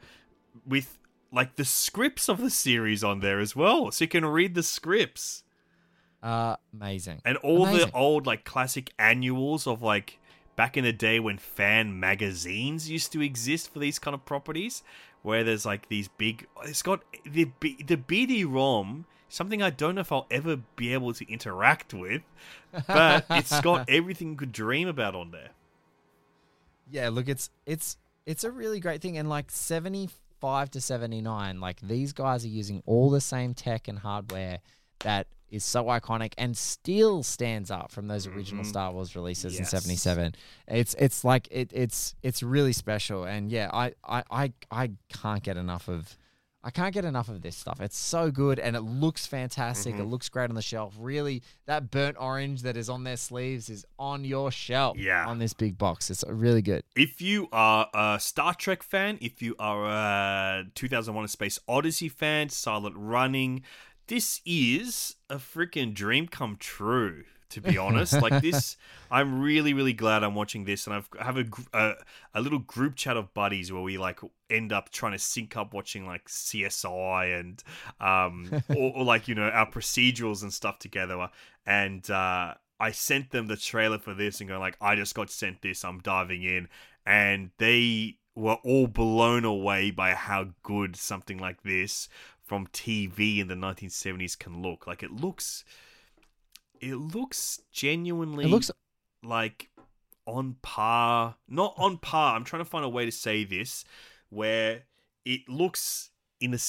[0.66, 0.98] with
[1.32, 4.64] like the scripts of the series on there as well, so you can read the
[4.64, 5.44] scripts
[6.24, 7.22] Uh, amazing.
[7.24, 7.88] and all Amazing.
[7.92, 10.18] the old like classic annuals of like
[10.56, 14.84] back in the day when fan magazines used to exist for these kind of properties,
[15.22, 16.48] where there's like these big.
[16.64, 19.06] It's got the the BD ROM.
[19.32, 22.24] Something I don't know if I'll ever be able to interact with,
[22.88, 25.52] but it's got everything you could dream about on there.
[26.90, 30.10] Yeah, look, it's it's it's a really great thing, and like seventy
[30.40, 34.60] five to seventy nine, like these guys are using all the same tech and hardware
[35.00, 38.68] that is so iconic and still stands up from those original Mhm.
[38.68, 39.72] Star Wars releases in Yes.
[39.72, 40.36] seventy seven.
[40.68, 45.42] It's it's like it it's it's really special, and yeah, I I I, I can't
[45.44, 46.18] get enough of.
[46.62, 47.80] I can't get enough of this stuff.
[47.80, 49.96] It's so good and it looks fantastic.
[49.96, 50.10] It Mhm.
[50.10, 50.94] looks great on the shelf.
[51.00, 55.26] Really, that burnt orange that is on their sleeves is on your shelf Yeah.
[55.26, 56.10] on this big box.
[56.12, 56.84] It's really good.
[56.98, 62.10] If you are a Star Trek fan, if you are a 2001: A Space Odyssey
[62.10, 63.64] fan, Silent Running,
[64.10, 67.24] this is a freaking dream come true.
[67.52, 68.78] To be honest, like this,
[69.12, 71.94] I'm really, really glad I'm watching this, and I've I have a, a
[72.36, 74.20] a little group chat of buddies where we like
[74.52, 77.64] end up trying to sync up watching like CSI and
[78.00, 81.30] um or, or like you know our procedurals and stuff together,
[81.66, 85.32] and uh, I sent them the trailer for this and going like I just got
[85.32, 86.68] sent this, I'm diving in,
[87.04, 92.10] and they were all blown away by how good something like this
[92.50, 94.88] from TV in the 1970s can look.
[94.88, 95.64] Like it looks,
[96.82, 98.72] it looks genuinely It looks
[99.24, 99.70] like
[100.26, 101.36] on par.
[101.48, 102.36] Not on par.
[102.36, 103.86] I'm trying to find a way to say this
[104.30, 104.82] where
[105.26, 106.10] it looks
[106.42, 106.60] in a.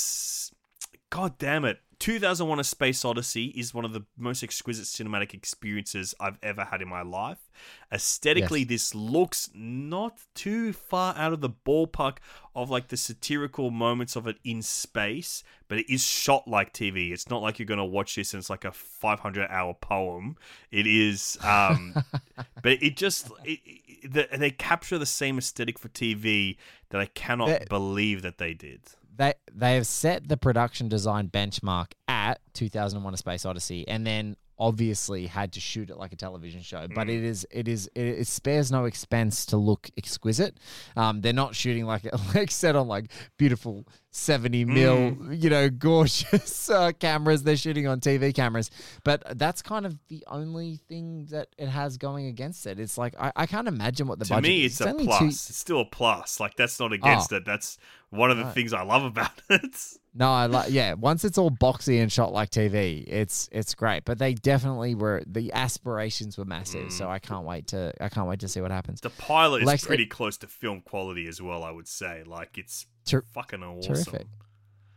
[1.10, 1.80] God damn it.
[1.98, 6.80] 2001 A Space Odyssey is one of the most exquisite cinematic experiences I've ever had
[6.80, 7.50] in my life.
[7.92, 8.68] Aesthetically, Yes.
[8.68, 12.16] this looks not too far out of the ballpark
[12.54, 17.12] of like the satirical moments of it in space, but it is shot like TV.
[17.12, 20.36] It's not like you're going to watch this and it's like a 500 hour poem.
[20.70, 21.94] It is, um,
[22.62, 26.56] but it just, it, it, they capture the same aesthetic for TV
[26.88, 28.80] that I cannot believe that they did.
[29.20, 34.36] They they have set the production design benchmark at 2001: A Space Odyssey, and then
[34.60, 36.86] obviously had to shoot it like a television show.
[36.94, 37.16] But Mm.
[37.18, 40.58] it is it is it, it spares no expense to look exquisite.
[40.96, 42.02] Um, they're not shooting like
[42.34, 43.06] like set on like
[43.38, 45.42] beautiful 70 mil, Mm.
[45.42, 47.42] you know, gorgeous uh, cameras.
[47.42, 48.70] They're shooting on TV cameras,
[49.02, 52.78] but that's kind of the only thing that it has going against it.
[52.78, 54.80] It's like I, I can't imagine what the to budget me, is.
[54.80, 55.18] it's, a plus.
[55.20, 56.38] two- It's still a plus.
[56.38, 57.36] Like that's not against Oh.
[57.36, 57.44] it.
[57.46, 57.78] That's
[58.10, 59.76] one of the things I love about it.
[60.12, 60.94] No, I like yeah.
[60.94, 64.04] Once it's all boxy and shot like TV, it's it's great.
[64.04, 66.90] But they definitely were the aspirations were massive.
[66.90, 69.00] So I can't wait to I can't wait to see what happens.
[69.00, 69.02] Mm.
[69.04, 71.62] The pilot is Lex- pretty close to film quality as well.
[71.62, 72.24] I would say.
[72.26, 73.94] Like it's Ter- fucking awesome.
[73.94, 74.26] Terrific.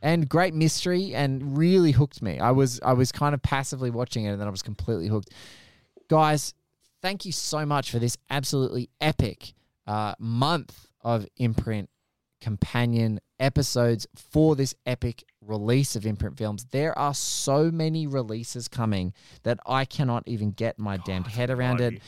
[0.02, 2.40] and great mystery and really hooked me.
[2.40, 5.30] I was I was kind of passively watching it and then I was completely hooked.
[6.10, 6.56] Guys,
[7.04, 9.54] thank you so much for this absolutely epic
[9.86, 11.90] uh, month of imprint
[12.44, 16.66] companion episodes for this epic release of imprint films.
[16.72, 19.14] There are so many releases coming
[19.44, 22.02] that I cannot even get my damned head around it.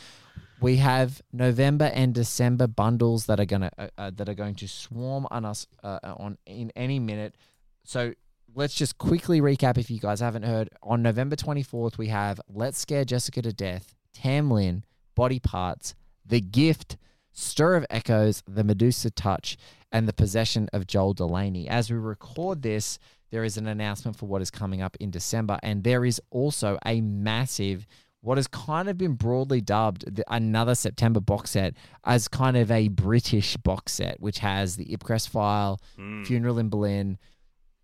[0.59, 4.67] We have November and December bundles that are gonna uh, uh, that are going to
[4.67, 7.35] swarm on us uh, on in any minute.
[7.83, 8.13] So
[8.53, 10.69] let's just quickly recap if you guys haven't heard.
[10.83, 14.83] On November 24th, we have Let's Scare Jessica to Death, Tam Lin,
[15.15, 16.97] Body Parts, The Gift,
[17.35, 19.57] Stir of Echoes, The Medusa Touch,
[19.91, 21.67] and The Possession of Joel Delaney.
[21.67, 22.97] As we record this,
[23.29, 26.79] there is an announcement for what is coming up in December, and there is also
[26.85, 27.85] a massive
[28.21, 31.75] what has kind of been broadly dubbed another September box set
[32.05, 36.25] as kind of a British box set, which has the Ipcress file, Mm.
[36.25, 37.19] Funeral in Berlin,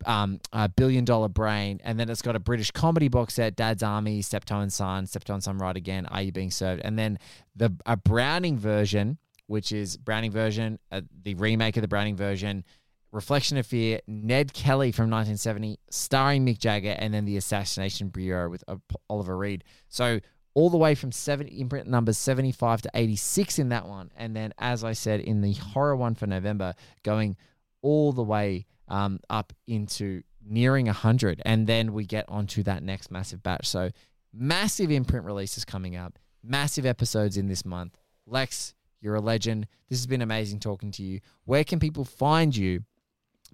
[0.08, 3.84] um, a Billion Dollar Brain, and then it's got a British comedy box set, Dad's
[3.84, 6.82] Army, Steptoe and Son, Steptoe and Son Right Again, Are You Being Served?
[6.84, 7.20] And then
[7.56, 9.20] the a Browning version,
[9.52, 12.64] which is Browning version, uh, the remake of the Browning version,
[13.12, 18.50] Reflection of Fear, Ned Kelly from 1970, starring Mick Jagger, and then the Assassination Bureau
[18.50, 18.78] with uh,
[19.10, 19.66] Oliver Reed.
[19.90, 20.22] So
[20.54, 24.54] all the way from 70 imprint numbers 75 to 86 in that one, and then
[24.58, 26.74] as I said in the horror one for November,
[27.04, 27.36] going
[27.82, 33.12] all the way um, up into nearing 100, and then we get onto that next
[33.12, 33.68] massive batch.
[33.68, 33.90] So
[34.32, 37.98] massive imprint releases coming up, massive episodes in this month.
[38.26, 39.68] Lex, you're a legend.
[39.90, 41.20] This has been amazing talking to you.
[41.46, 42.84] Where can people find you?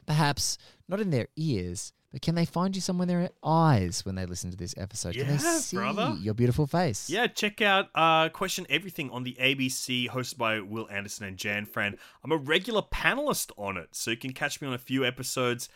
[0.06, 4.16] Perhaps not in their ears, but can they find you somewhere in their eyes when
[4.16, 5.16] they listen to this episode?
[5.16, 6.16] can they see brother.
[6.22, 7.10] your beautiful face?
[7.10, 11.66] Yeah, check out uh, Question Everything on the ABC, hosted by Wil Anderson and Jan
[11.66, 11.98] Fran.
[12.24, 15.68] I'm a regular panelist on it, so you can catch me on a few episodes,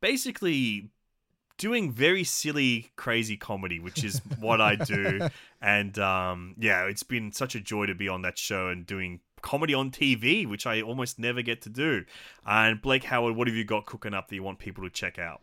[0.00, 0.90] basically
[1.60, 5.28] doing very silly, crazy comedy, which is what I do.
[5.62, 9.20] And um, yeah, it's been such a joy to be on that show and doing
[9.42, 12.06] comedy on TV, which I almost never get to do.
[12.46, 15.18] And Blake Howard, what have you got cooking up that you want people to check
[15.18, 15.42] out?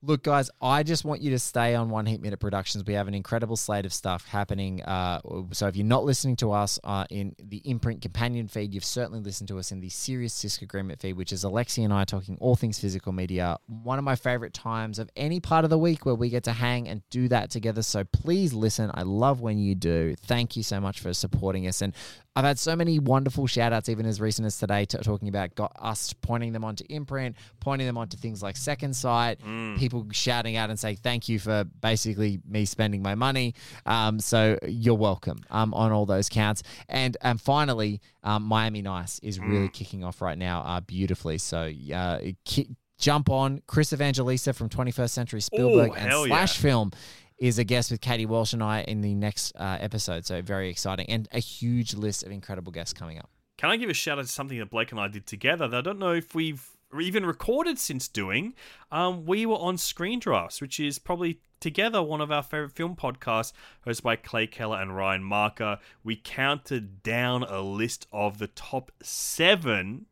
[0.00, 2.84] Look, guys, I just want you to stay on One Heat Minute Productions.
[2.84, 4.80] We have an incredible slate of stuff happening.
[4.80, 5.20] Uh,
[5.50, 9.18] so if you're not listening to us uh, in the Imprint Companion feed, you've certainly
[9.18, 12.54] listened to us in the Serious Disagreement feed, which is Alexi and I talking all
[12.54, 13.58] things physical media.
[13.66, 16.52] One of my favorite times of any part of the week where we get to
[16.52, 17.82] hang and do that together.
[17.82, 18.92] So please listen.
[18.94, 20.14] I love when you do.
[20.14, 21.82] Thank you so much for supporting us.
[21.82, 21.92] And
[22.38, 25.56] I've had so many wonderful shout outs, even as recent as today, t- talking about
[25.56, 29.40] got us pointing them onto imprint, pointing them onto things like Second Sight,
[29.76, 33.54] people shouting out and say thank you for basically me spending my money.
[33.86, 36.62] Um, so you're welcome um, on all those counts.
[36.88, 41.38] And and finally, um, Miami Nice is really kicking off right now uh, beautifully.
[41.38, 42.68] So uh, ki-
[43.00, 46.34] jump on Chris Evangelista from 21st Century Spielberg and hell yeah.
[46.36, 46.92] Slash Film
[47.38, 50.26] is a guest with Katie Walsh and I in the next uh, episode.
[50.26, 53.30] So very exciting and a huge list of incredible guests coming up.
[53.56, 55.76] Can I give a shout out to something that Blake and I did together that
[55.78, 56.70] I don't know if we've
[57.00, 58.54] even recorded since doing?
[58.92, 62.94] Um, we were on Screen Drafts, which is probably together one of our favorite film
[62.94, 63.52] podcasts,
[63.84, 65.78] hosted by Clay Keller and Ryan Marker.
[66.04, 70.06] We counted down a list of the top seven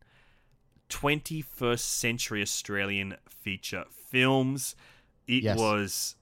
[0.88, 4.74] 21st century Australian feature films.
[5.28, 5.56] It Yes.
[5.58, 6.15] was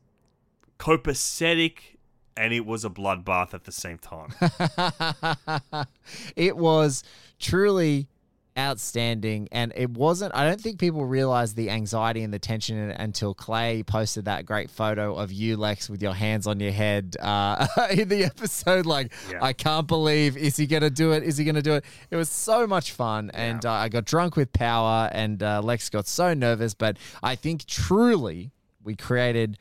[0.79, 1.79] copacetic
[2.37, 4.35] and it was a bloodbath at the same time.
[6.37, 7.03] it was
[7.39, 8.09] truly
[8.57, 13.35] outstanding and it wasn't i don't think people realized the anxiety and the tension until
[13.35, 17.67] clay posted that great photo of you lex with your hands on your head uh,
[17.91, 19.41] in the episode like Yeah.
[19.43, 22.29] i can't believe is he gonna do it is he gonna do it it was
[22.29, 26.33] so much fun and uh, i got drunk with power and uh, lex got so
[26.33, 28.53] nervous but i think truly
[28.85, 29.59] we created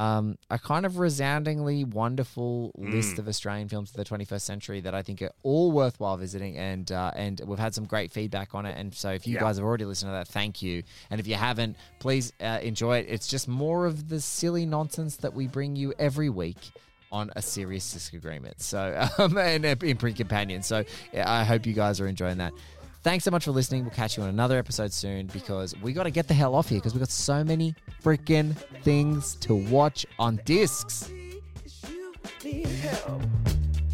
[0.00, 3.18] um, a kind of resoundingly wonderful list Mm.
[3.20, 6.90] of Australian films of the 21st century that I think are all worthwhile visiting, and
[6.90, 8.76] uh, and we've had some great feedback on it.
[8.78, 9.40] And so, if you Yeah.
[9.40, 10.82] guys have already listened to that, thank you.
[11.10, 13.06] And if you haven't, please uh, enjoy it.
[13.10, 16.70] It's just more of the silly nonsense that we bring you every week
[17.12, 18.60] on a serious disagreement.
[18.62, 18.80] So,
[19.18, 20.62] um, and uh, imprint companion.
[20.62, 22.54] So, yeah, I hope you guys are enjoying that.
[23.02, 23.82] Thanks so much for listening.
[23.82, 26.68] We'll catch you on another episode soon because we got to get the hell off
[26.68, 31.10] here because we got so many freaking things to watch on discs.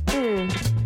[0.07, 0.86] Mm.